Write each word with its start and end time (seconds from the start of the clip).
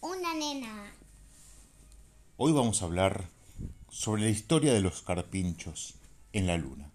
una 0.00 0.32
nena. 0.32 0.90
Hoy 2.38 2.50
vamos 2.52 2.80
a 2.80 2.86
hablar 2.86 3.28
sobre 3.90 4.22
la 4.22 4.30
historia 4.30 4.72
de 4.72 4.80
los 4.80 5.02
carpinchos 5.02 5.96
en 6.32 6.46
la 6.46 6.56
luna. 6.56 6.90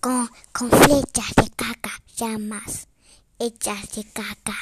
Con, 0.00 0.30
con, 0.52 0.70
flechas 0.70 1.30
de 1.36 1.50
caca, 1.50 1.90
llamas 2.16 2.88
hechas 3.38 3.92
de 3.94 4.04
caca, 4.04 4.56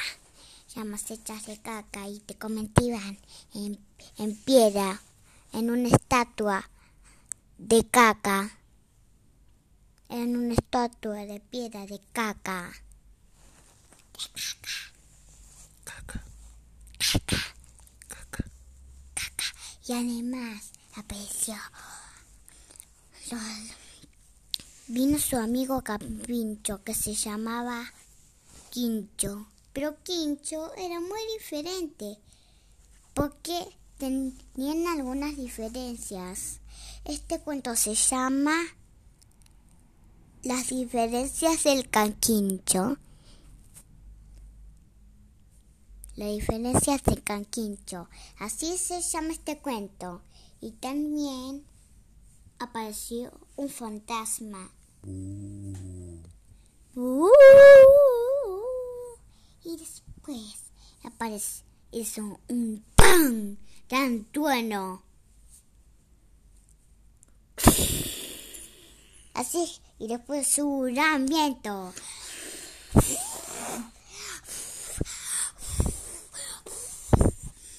llamas 0.75 1.09
hechas 1.11 1.45
de 1.45 1.57
caca 1.61 2.07
y 2.07 2.19
te 2.19 2.35
convertían 2.37 3.17
en, 3.53 3.79
en 4.17 4.35
piedra, 4.43 5.01
en 5.53 5.69
una 5.71 5.89
estatua 5.89 6.69
de 7.57 7.87
caca, 7.87 8.51
en 10.09 10.35
una 10.37 10.53
estatua 10.53 11.25
de 11.25 11.39
piedra 11.39 11.85
de 11.85 12.01
caca. 12.13 12.71
Caca, 15.85 16.21
Caca. 18.07 18.43
caca. 19.13 19.45
Y 19.87 19.93
además 19.93 20.71
apareció. 20.95 21.55
los- 23.31 23.78
vino 24.89 25.19
su 25.19 25.37
amigo 25.37 25.83
Capincho 25.83 26.83
que 26.83 26.95
se 26.95 27.13
llamaba 27.13 27.93
Quincho. 28.71 29.45
Pero 29.71 29.95
Quincho 30.01 30.73
era 30.73 30.99
muy 30.99 31.19
diferente 31.37 32.17
porque 33.13 33.67
tenían 33.99 34.87
algunas 34.87 35.37
diferencias. 35.37 36.59
Este 37.05 37.39
cuento 37.39 37.75
se 37.75 37.93
llama 37.93 38.57
Las 40.41 40.69
diferencias 40.69 41.63
del 41.65 41.87
canquincho. 41.87 42.97
Las 46.15 46.29
diferencias 46.29 47.03
del 47.03 47.23
canquincho. 47.23 48.09
Así 48.39 48.75
se 48.79 49.03
llama 49.03 49.33
este 49.33 49.59
cuento. 49.59 50.23
Y 50.61 50.71
también 50.71 51.63
apareció 52.57 53.31
un 53.55 53.69
fantasma. 53.69 54.71
Uh, 56.95 57.29
y 59.63 59.77
después 59.77 60.55
apareció 61.03 61.69
hizo 61.91 62.39
un 62.47 62.83
¡pam! 62.95 63.57
tan 63.87 64.25
trueno. 64.31 65.03
Así, 69.33 69.79
y 69.99 70.07
después 70.07 70.57
un 70.57 70.93
gran 70.93 71.25
viento. 71.25 71.93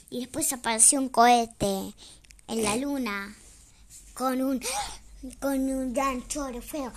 Y 0.08 0.20
después 0.20 0.52
apareció 0.52 1.00
un 1.00 1.08
cohete 1.08 1.94
en 2.48 2.62
la 2.64 2.76
luna 2.76 3.36
con 4.14 4.42
un 4.42 4.60
con 5.40 5.58
un 5.58 5.92
gran 5.92 6.26
chorro 6.28 6.62
feo. 6.62 6.92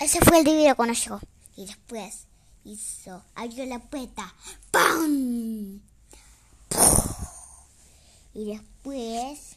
Ese 0.00 0.20
fue 0.20 0.38
el 0.38 0.44
video 0.44 0.76
cuando 0.76 0.94
llegó. 0.94 1.20
Y 1.56 1.66
después 1.66 2.26
hizo, 2.64 3.22
abrió 3.34 3.64
la 3.66 3.78
puerta. 3.78 4.34
¡Pam! 4.70 5.80
Y 8.34 8.44
después, 8.46 9.56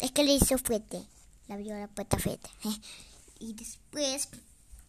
es 0.00 0.12
que 0.12 0.24
le 0.24 0.34
hizo 0.34 0.56
fuerte. 0.58 1.04
Le 1.48 1.54
abrió 1.54 1.76
la 1.76 1.88
puerta 1.88 2.18
fuerte. 2.18 2.48
Y 3.40 3.52
después 3.54 4.28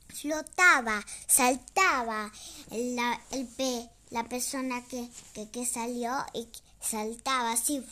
flotaba, 0.08 1.03
saltaba 1.28 2.32
la, 2.70 3.22
el 3.32 3.47
pe, 3.47 3.90
la 4.12 4.24
persona 4.30 4.86
que, 4.86 5.09
que, 5.34 5.50
que 5.50 5.66
salió 5.66 6.14
y 6.34 6.47
saltaba 6.80 7.52
así, 7.52 7.84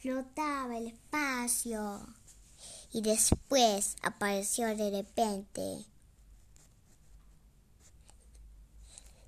flotaba 0.00 0.78
el 0.78 0.88
espacio. 0.88 2.00
Y 2.92 3.02
después 3.02 3.96
apareció 4.02 4.74
de 4.74 4.90
repente 4.90 5.84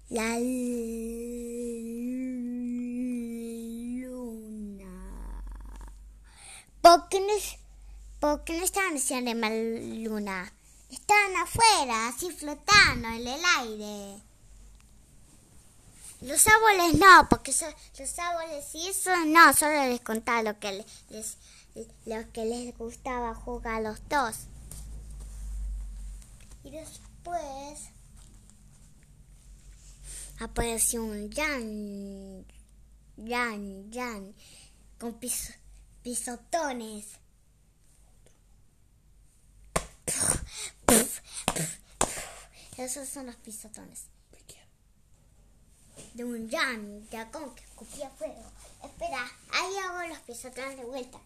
la 0.09 0.39
luna. 0.39 0.63
¿Por 6.81 7.09
qué 7.09 7.21
no, 7.21 7.27
por 8.19 8.45
qué 8.45 8.59
no 8.59 8.65
estaban 8.65 8.97
haciendo 8.97 9.31
en 9.31 9.41
la 9.41 9.51
luna? 9.51 10.53
Estaban 10.91 11.37
afuera, 11.37 12.09
así 12.09 12.31
flotando 12.33 13.09
en 13.09 13.27
el 13.27 13.41
aire. 13.61 14.32
Los 16.23 16.47
árboles 16.47 16.95
no, 16.99 17.29
porque 17.29 17.53
los 17.99 18.19
árboles 18.19 18.75
y 18.75 18.89
eso 18.89 19.11
no, 19.27 19.53
solo 19.53 19.73
les 19.89 20.01
contaba 20.01 20.43
lo 20.43 20.59
que 20.59 20.73
le- 20.73 20.87
les, 21.11 21.37
lo 22.07 22.33
que 22.33 22.45
les 22.45 22.77
gustaba 22.79 23.35
jugar 23.35 23.75
a 23.77 23.81
los 23.81 24.09
dos. 24.09 24.37
Y 26.65 26.71
después 26.71 27.91
apareció 30.39 31.03
un 31.05 31.31
Jan, 31.33 32.47
Jan, 33.29 33.91
Jan, 33.93 34.35
con 35.01 35.15
pis- 35.19 35.59
pisotones. 36.03 37.07
Esos 42.77 43.09
son 43.09 43.27
los 43.27 43.37
pisotones 43.37 44.05
¿De 46.15 46.25
un 46.25 46.51
Jan, 46.51 47.09
dragón 47.09 47.55
que 47.55 47.65
escupía 47.65 48.11
fuego. 48.11 48.43
Espera, 48.85 49.25
ahí 49.51 49.77
hago 49.79 50.09
los 50.09 50.19
pisotones 50.21 50.77
de 50.77 50.85
vuelta. 50.85 51.19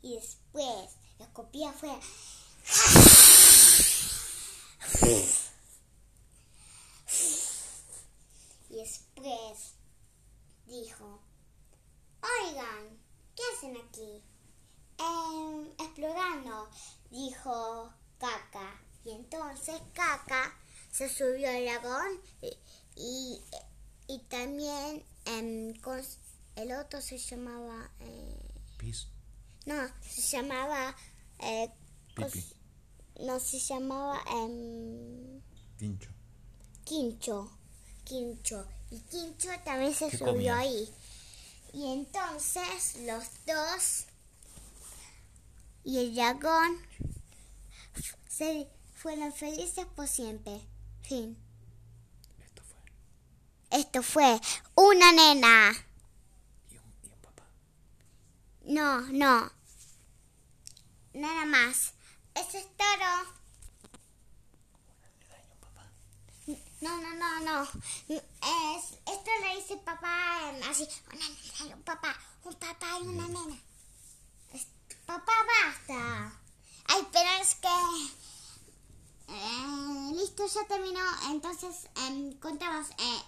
Y 0.00 0.14
después 0.16 0.90
escupía 1.18 1.72
fuego. 1.72 2.00
Y 8.70 8.76
después 8.76 9.74
dijo, 10.66 11.20
oigan, 12.22 12.98
¿qué 13.36 13.42
hacen 13.54 13.76
aquí? 13.76 14.22
"Em, 14.98 15.66
explorando, 15.78 16.70
dijo 17.10 17.92
Caca. 18.18 18.80
Y 19.04 19.10
entonces 19.12 19.80
Caca 19.94 20.54
se 20.90 21.08
subió 21.08 21.48
al 21.50 21.64
dragón 21.64 22.20
y, 22.40 22.56
y, 22.96 23.40
y 24.06 24.18
también 24.28 25.04
em, 25.24 25.74
el 26.56 26.72
otro 26.72 27.00
se 27.00 27.18
llamaba... 27.18 27.90
eh, 28.00 28.38
Pis. 28.76 29.08
no, 29.66 29.88
se 30.00 30.20
llamaba... 30.22 30.94
eh, 31.40 31.70
cos- 32.16 32.54
no, 33.20 33.40
se 33.40 33.58
llamaba... 33.58 34.20
em, 34.30 35.40
Tincho. 35.78 36.10
Quincho. 36.84 37.50
Quincho. 38.04 38.66
Y 38.90 39.00
Quincho 39.00 39.48
también 39.64 39.94
se 39.94 40.08
¿Qué 40.10 40.18
subió 40.18 40.32
comía? 40.32 40.58
ahí. 40.58 40.88
Y 41.72 41.92
entonces 41.92 42.96
los 43.06 43.24
dos 43.46 44.04
y 45.84 45.98
el 45.98 46.14
dragón 46.14 46.76
se 48.28 48.68
fueron 49.02 49.32
felices 49.32 49.84
por 49.96 50.06
siempre. 50.06 50.60
Fin. 51.02 51.36
Esto 52.46 52.62
fue. 52.62 53.80
Esto 53.80 54.02
fue 54.02 54.40
una 54.76 55.10
nena. 55.10 55.72
Y 56.70 56.76
un, 56.76 56.94
y 57.02 57.08
un 57.08 57.20
papá. 57.20 57.42
No, 58.62 59.00
no. 59.00 59.50
Nada 61.14 61.44
más. 61.46 61.94
Eso 62.36 62.58
es 62.58 62.68
todo. 62.76 63.42
No, 66.80 67.00
no, 67.00 67.14
no, 67.14 67.40
no. 67.40 67.62
Es, 68.08 68.84
esto 69.06 69.30
le 69.42 69.56
dice 69.56 69.76
papá 69.78 70.48
em, 70.48 70.62
así. 70.70 70.86
Una 71.12 71.28
nena 71.28 71.70
y 71.70 71.72
un 71.72 71.82
papá. 71.82 72.16
Un 72.44 72.54
papá 72.54 72.98
y 73.02 73.06
una 73.08 73.26
nena. 73.26 73.58
Es- 74.52 74.68
papá, 75.06 75.32
basta. 75.48 76.40
Ay, 76.86 77.08
pero 77.12 77.30
es 77.40 77.54
que... 77.56 78.22
eh, 80.42 80.54
ya 80.54 80.64
terminó. 80.66 81.00
Entonces, 81.30 81.88
em, 82.08 82.32
contamos. 82.40 82.88
eh, 82.90 83.22